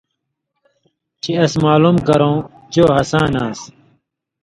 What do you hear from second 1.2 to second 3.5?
چے اس معلوم کرؤں چو ہسان